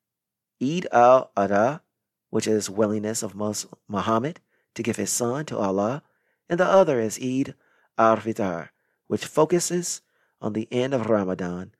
Eid 0.61 0.87
al 0.91 1.31
Adha, 1.35 1.81
which 2.29 2.47
is 2.47 2.69
willingness 2.69 3.23
of 3.23 3.35
Muslim, 3.35 3.73
Muhammad 3.87 4.39
to 4.75 4.83
give 4.83 4.95
his 4.95 5.09
son 5.09 5.45
to 5.45 5.57
Allah, 5.57 6.03
and 6.49 6.59
the 6.59 6.65
other 6.65 6.99
is 6.99 7.19
Eid 7.19 7.55
al 7.97 8.17
Fitr, 8.17 8.69
which 9.07 9.25
focuses 9.25 10.01
on 10.39 10.53
the 10.53 10.67
end 10.71 10.93
of 10.93 11.09
Ramadan 11.09 11.71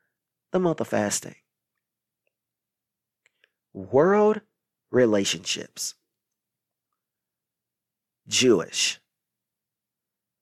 the 0.55 0.59
month 0.59 0.79
of 0.79 0.88
fasting. 0.88 1.35
World 3.74 4.39
relationships. 4.89 5.95
Jewish. 8.25 9.01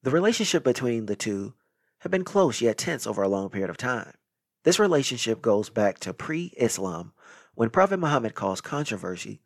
The 0.04 0.12
relationship 0.12 0.64
between 0.64 1.08
the 1.08 1.16
two 1.16 1.56
have 2.02 2.12
been 2.12 2.24
close 2.24 2.62
yet 2.62 2.78
tense 2.78 3.08
over 3.08 3.24
a 3.24 3.28
long 3.28 3.50
period 3.50 3.72
of 3.72 3.78
time. 3.78 4.14
This 4.62 4.78
relationship 4.78 5.42
goes 5.42 5.72
back 5.72 5.98
to 6.02 6.14
pre 6.14 6.54
Islam 6.58 7.14
when 7.56 7.72
Prophet 7.72 7.98
Muhammad 7.98 8.36
caused 8.36 8.64
controversy 8.64 9.42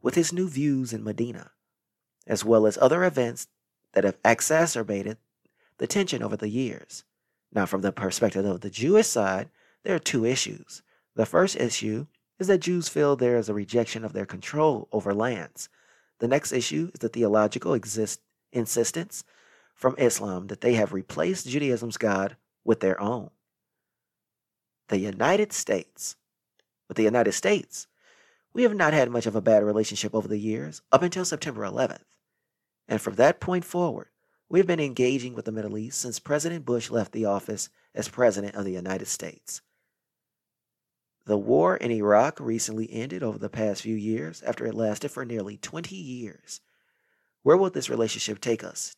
with 0.00 0.14
his 0.14 0.32
new 0.32 0.48
views 0.48 0.92
in 0.92 1.02
Medina, 1.02 1.50
as 2.24 2.44
well 2.44 2.68
as 2.68 2.78
other 2.80 3.02
events 3.02 3.48
that 3.94 4.04
have 4.04 4.18
exacerbated 4.24 5.16
the 5.78 5.88
tension 5.88 6.22
over 6.22 6.36
the 6.36 6.50
years. 6.50 7.02
Now, 7.52 7.66
from 7.66 7.80
the 7.80 7.90
perspective 7.90 8.44
of 8.44 8.60
the 8.60 8.70
Jewish 8.70 9.08
side, 9.08 9.50
there 9.84 9.94
are 9.94 10.00
two 10.00 10.24
issues. 10.24 10.82
The 11.14 11.26
first 11.26 11.56
issue 11.56 12.06
is 12.38 12.48
that 12.48 12.58
Jews 12.58 12.88
feel 12.88 13.14
there 13.14 13.36
is 13.36 13.48
a 13.48 13.54
rejection 13.54 14.04
of 14.04 14.12
their 14.12 14.26
control 14.26 14.88
over 14.90 15.14
lands. 15.14 15.68
The 16.18 16.28
next 16.28 16.52
issue 16.52 16.90
is 16.92 17.00
the 17.00 17.08
theological 17.08 17.74
exist- 17.74 18.20
insistence 18.52 19.24
from 19.74 19.94
Islam 19.98 20.48
that 20.48 20.60
they 20.60 20.74
have 20.74 20.92
replaced 20.92 21.48
Judaism's 21.48 21.96
God 21.96 22.36
with 22.64 22.80
their 22.80 23.00
own. 23.00 23.30
The 24.88 24.98
United 24.98 25.52
States. 25.52 26.16
With 26.88 26.96
the 26.96 27.02
United 27.04 27.32
States, 27.32 27.86
we 28.52 28.62
have 28.62 28.74
not 28.74 28.92
had 28.92 29.10
much 29.10 29.26
of 29.26 29.34
a 29.34 29.40
bad 29.40 29.64
relationship 29.64 30.14
over 30.14 30.28
the 30.28 30.38
years, 30.38 30.82
up 30.92 31.02
until 31.02 31.24
September 31.24 31.62
11th. 31.62 32.04
And 32.86 33.00
from 33.00 33.14
that 33.14 33.40
point 33.40 33.64
forward, 33.64 34.08
we 34.48 34.58
have 34.58 34.66
been 34.66 34.80
engaging 34.80 35.34
with 35.34 35.46
the 35.46 35.52
Middle 35.52 35.78
East 35.78 35.98
since 35.98 36.18
President 36.18 36.64
Bush 36.64 36.90
left 36.90 37.12
the 37.12 37.24
office 37.24 37.70
as 37.94 38.08
President 38.08 38.54
of 38.54 38.64
the 38.64 38.72
United 38.72 39.06
States. 39.06 39.62
The 41.26 41.38
war 41.38 41.76
in 41.76 41.90
Iraq 41.90 42.38
recently 42.38 42.92
ended 42.92 43.22
over 43.22 43.38
the 43.38 43.48
past 43.48 43.82
few 43.82 43.96
years 43.96 44.42
after 44.42 44.66
it 44.66 44.74
lasted 44.74 45.10
for 45.10 45.24
nearly 45.24 45.56
20 45.56 45.96
years. 45.96 46.60
Where 47.42 47.56
will 47.56 47.70
this 47.70 47.88
relationship 47.88 48.40
take 48.40 48.62
us? 48.62 48.94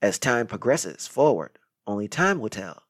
As 0.00 0.18
time 0.18 0.46
progresses 0.46 1.08
forward, 1.08 1.58
only 1.86 2.06
time 2.06 2.38
will 2.38 2.48
tell. 2.48 2.84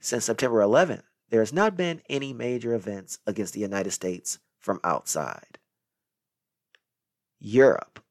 Since 0.00 0.24
September 0.24 0.60
11th, 0.60 1.02
there 1.28 1.40
has 1.40 1.52
not 1.52 1.76
been 1.76 2.00
any 2.08 2.32
major 2.32 2.74
events 2.74 3.18
against 3.26 3.52
the 3.52 3.60
United 3.60 3.90
States 3.90 4.38
from 4.58 4.80
outside. 4.82 5.58
Europe. 7.38 8.02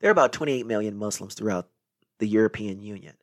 There 0.00 0.10
are 0.10 0.12
about 0.12 0.32
28 0.32 0.66
million 0.66 0.96
Muslims 0.96 1.34
throughout 1.34 1.68
the 2.18 2.26
European 2.26 2.80
Union. 2.80 3.14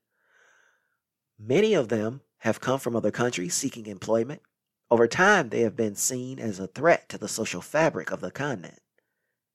Many 1.40 1.74
of 1.74 1.90
them 1.90 2.22
have 2.42 2.60
come 2.60 2.80
from 2.80 2.96
other 2.96 3.12
countries 3.12 3.54
seeking 3.54 3.86
employment. 3.86 4.42
Over 4.90 5.08
time, 5.08 5.50
they 5.50 5.62
have 5.62 5.76
been 5.76 5.96
seen 5.96 6.40
as 6.40 6.60
a 6.60 6.66
threat 6.66 7.08
to 7.10 7.20
the 7.20 7.28
social 7.28 7.62
fabric 7.62 8.12
of 8.12 8.20
the 8.20 8.32
continent. 8.32 8.80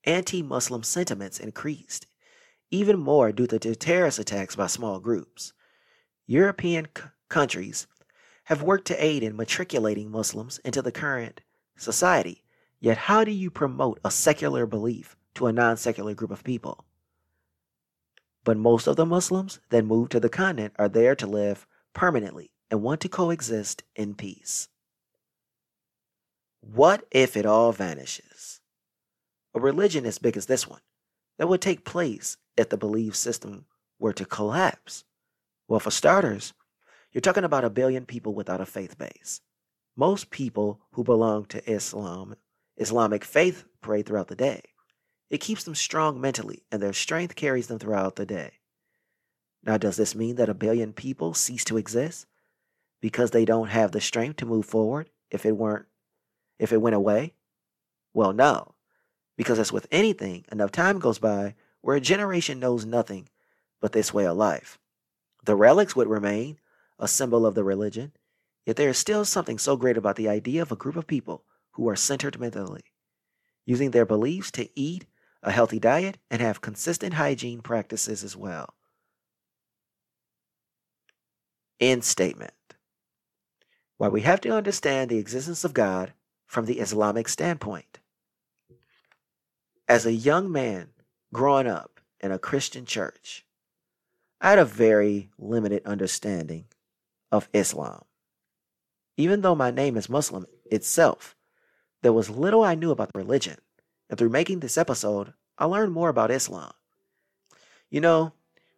Anti 0.05 0.41
Muslim 0.41 0.83
sentiments 0.83 1.37
increased, 1.37 2.07
even 2.71 2.97
more 2.97 3.33
due 3.33 3.45
to 3.47 3.59
terrorist 3.75 4.19
attacks 4.19 4.55
by 4.55 4.67
small 4.67 5.01
groups. 5.01 5.51
European 6.27 6.87
c- 6.97 7.03
countries 7.27 7.87
have 8.45 8.63
worked 8.63 8.87
to 8.87 9.03
aid 9.03 9.21
in 9.21 9.35
matriculating 9.35 10.09
Muslims 10.09 10.57
into 10.59 10.81
the 10.81 10.91
current 10.91 11.41
society. 11.75 12.45
Yet, 12.79 12.97
how 12.97 13.25
do 13.25 13.31
you 13.31 13.51
promote 13.51 13.99
a 14.05 14.11
secular 14.11 14.65
belief 14.65 15.17
to 15.35 15.47
a 15.47 15.53
non 15.53 15.75
secular 15.75 16.13
group 16.13 16.31
of 16.31 16.45
people? 16.45 16.85
But 18.45 18.55
most 18.55 18.87
of 18.87 18.95
the 18.95 19.05
Muslims 19.05 19.59
that 19.71 19.83
move 19.83 20.07
to 20.09 20.21
the 20.21 20.29
continent 20.29 20.73
are 20.79 20.87
there 20.87 21.15
to 21.15 21.27
live 21.27 21.67
permanently 21.93 22.51
and 22.69 22.81
want 22.81 23.01
to 23.01 23.09
coexist 23.09 23.83
in 23.95 24.13
peace. 24.13 24.69
What 26.61 27.05
if 27.11 27.37
it 27.37 27.45
all 27.45 27.71
vanishes? 27.71 28.59
A 29.53 29.59
religion 29.59 30.05
as 30.05 30.19
big 30.19 30.37
as 30.37 30.47
this 30.47 30.67
one 30.67 30.81
that 31.37 31.47
would 31.47 31.61
take 31.61 31.85
place 31.85 32.37
if 32.57 32.69
the 32.69 32.77
belief 32.77 33.15
system 33.15 33.65
were 33.99 34.13
to 34.13 34.25
collapse? 34.25 35.03
Well, 35.67 35.79
for 35.79 35.91
starters, 35.91 36.53
you're 37.11 37.21
talking 37.21 37.43
about 37.43 37.65
a 37.65 37.69
billion 37.69 38.05
people 38.05 38.33
without 38.33 38.61
a 38.61 38.65
faith 38.65 38.97
base. 38.97 39.41
Most 39.95 40.29
people 40.29 40.81
who 40.91 41.03
belong 41.03 41.45
to 41.45 41.71
Islam, 41.71 42.35
Islamic 42.77 43.23
faith, 43.23 43.63
pray 43.81 44.01
throughout 44.01 44.27
the 44.27 44.35
day. 44.35 44.61
It 45.29 45.39
keeps 45.39 45.63
them 45.63 45.75
strong 45.75 46.21
mentally, 46.21 46.63
and 46.71 46.81
their 46.81 46.93
strength 46.93 47.35
carries 47.35 47.67
them 47.67 47.79
throughout 47.79 48.15
the 48.15 48.25
day. 48.25 48.53
Now, 49.63 49.77
does 49.77 49.97
this 49.97 50.15
mean 50.15 50.35
that 50.35 50.49
a 50.49 50.53
billion 50.53 50.93
people 50.93 51.33
cease 51.33 51.63
to 51.65 51.77
exist 51.77 52.27
because 53.01 53.31
they 53.31 53.45
don't 53.45 53.69
have 53.69 53.91
the 53.91 54.01
strength 54.01 54.37
to 54.37 54.45
move 54.45 54.65
forward 54.65 55.09
if 55.31 55.45
it 55.45 55.57
weren't 55.57 55.85
if 56.59 56.71
it 56.71 56.81
went 56.81 56.95
away? 56.95 57.33
Well, 58.13 58.33
no. 58.33 58.75
Because 59.37 59.59
as 59.59 59.71
with 59.71 59.87
anything, 59.91 60.45
enough 60.51 60.71
time 60.71 60.97
goes 60.97 61.19
by 61.19 61.55
where 61.81 61.95
a 61.95 62.01
generation 62.01 62.59
knows 62.59 62.85
nothing 62.85 63.29
but 63.79 63.91
this 63.91 64.13
way 64.13 64.25
of 64.25 64.35
life. 64.35 64.79
The 65.45 65.55
relics 65.55 65.95
would 65.95 66.07
remain, 66.07 66.59
a 66.97 67.07
symbol 67.07 67.45
of 67.45 67.53
the 67.53 67.63
religion, 67.63 68.13
Yet 68.67 68.75
there 68.75 68.89
is 68.89 68.97
still 68.97 69.23
something 69.23 69.57
so 69.57 69.77
great 69.77 69.95
about 69.95 70.17
the 70.17 70.27
idea 70.27 70.61
of 70.61 70.73
a 70.73 70.75
group 70.75 70.97
of 70.97 71.07
people 71.07 71.45
who 71.71 71.87
are 71.87 71.95
centered 71.95 72.37
mentally, 72.37 72.83
using 73.65 73.91
their 73.91 74.05
beliefs 74.05 74.51
to 74.51 74.69
eat 74.77 75.05
a 75.41 75.51
healthy 75.51 75.79
diet 75.79 76.17
and 76.29 76.41
have 76.41 76.59
consistent 76.59 77.13
hygiene 77.13 77.61
practices 77.61 78.25
as 78.25 78.35
well. 78.35 78.75
End 81.79 82.03
statement. 82.03 82.51
While 83.97 84.11
we 84.11 84.21
have 84.21 84.41
to 84.41 84.49
understand 84.49 85.09
the 85.09 85.17
existence 85.17 85.63
of 85.63 85.73
God 85.73 86.13
from 86.45 86.65
the 86.65 86.79
Islamic 86.79 87.27
standpoint. 87.27 87.99
As 89.87 90.05
a 90.05 90.13
young 90.13 90.51
man 90.51 90.89
growing 91.33 91.67
up 91.67 91.99
in 92.19 92.31
a 92.31 92.39
Christian 92.39 92.85
church, 92.85 93.45
I 94.39 94.51
had 94.51 94.59
a 94.59 94.65
very 94.65 95.29
limited 95.39 95.85
understanding 95.85 96.65
of 97.31 97.49
Islam. 97.53 98.03
Even 99.17 99.41
though 99.41 99.55
my 99.55 99.71
name 99.71 99.97
is 99.97 100.09
Muslim 100.09 100.45
itself, 100.69 101.35
there 102.03 102.13
was 102.13 102.29
little 102.29 102.63
I 102.63 102.75
knew 102.75 102.91
about 102.91 103.11
the 103.13 103.19
religion, 103.19 103.57
and 104.09 104.19
through 104.19 104.29
making 104.29 104.59
this 104.59 104.77
episode, 104.77 105.33
I 105.57 105.65
learned 105.65 105.91
more 105.91 106.09
about 106.09 106.29
Islam. 106.29 106.71
You 107.89 108.01
know, 108.01 108.33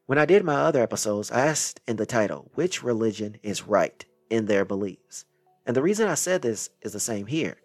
when 0.05 0.17
I 0.17 0.25
did 0.25 0.45
my 0.45 0.55
other 0.55 0.81
episodes, 0.81 1.29
I 1.29 1.45
asked 1.45 1.81
in 1.87 1.97
the 1.97 2.05
title, 2.05 2.51
which 2.55 2.81
religion 2.81 3.37
is 3.43 3.67
right 3.67 4.05
in 4.29 4.45
their 4.45 4.65
beliefs? 4.65 5.25
And 5.65 5.75
the 5.75 5.81
reason 5.81 6.07
I 6.07 6.15
said 6.15 6.41
this 6.41 6.69
is 6.81 6.93
the 6.93 6.99
same 6.99 7.27
here. 7.27 7.57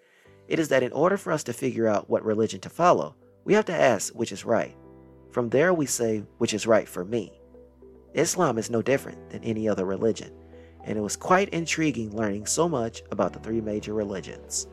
It 0.49 0.59
is 0.59 0.69
that 0.69 0.83
in 0.83 0.93
order 0.93 1.17
for 1.17 1.33
us 1.33 1.45
to 1.45 1.53
figure 1.53 1.89
out 1.89 2.11
what 2.11 2.25
religion 2.25 2.61
to 2.61 2.69
follow, 2.69 3.17
we 3.45 3.55
have 3.55 3.65
to 3.67 3.75
ask 3.75 4.13
which 4.15 4.33
is 4.33 4.45
right. 4.45 4.77
From 5.31 5.49
there, 5.49 5.73
we 5.73 5.87
say 5.87 6.25
which 6.39 6.55
is 6.55 6.67
right 6.67 6.89
for 6.89 7.05
me. 7.05 7.33
Islam 8.15 8.59
is 8.59 8.71
no 8.71 8.83
different 8.83 9.31
than 9.31 9.43
any 9.43 9.69
other 9.69 9.85
religion 9.85 10.31
and 10.87 10.99
it 10.99 11.01
was 11.01 11.17
quite 11.17 11.49
intriguing 11.51 12.15
learning 12.15 12.47
so 12.47 12.69
much 12.69 13.03
about 13.11 13.33
the 13.33 13.39
three 13.41 13.61
major 13.61 13.95
religions. 13.95 14.67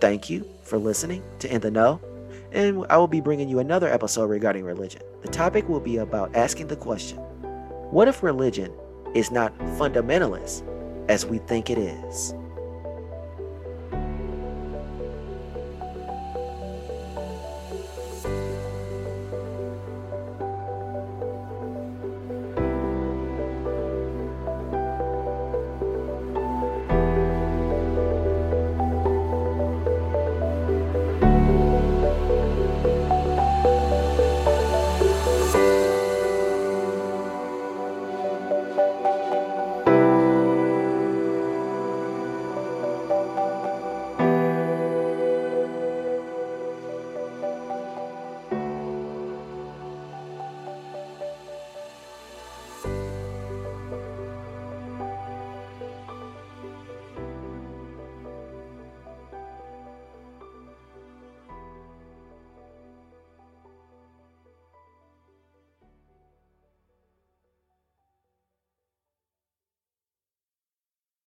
Thank 0.00 0.28
you 0.28 0.46
for 0.62 0.78
listening 0.78 1.22
to 1.38 1.52
In 1.52 1.60
the 1.60 1.70
Know, 1.70 2.00
and 2.52 2.84
I 2.90 2.96
will 2.96 3.08
be 3.08 3.20
bringing 3.20 3.48
you 3.48 3.58
another 3.58 3.88
episode 3.88 4.26
regarding 4.26 4.64
religion. 4.64 5.02
The 5.22 5.28
topic 5.28 5.68
will 5.68 5.80
be 5.80 5.98
about 5.98 6.34
asking 6.34 6.68
the 6.68 6.76
question 6.76 7.18
what 7.90 8.08
if 8.08 8.22
religion 8.22 8.72
is 9.14 9.30
not 9.30 9.56
fundamentalist 9.78 10.62
as 11.08 11.24
we 11.24 11.38
think 11.38 11.70
it 11.70 11.78
is? 11.78 12.34